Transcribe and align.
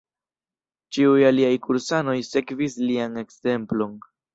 Ĉiuj 0.97 1.21
aliaj 1.29 1.53
kursanoj 1.67 2.19
sekvis 2.33 2.83
lian 2.91 3.25
ekzemplon. 3.27 3.99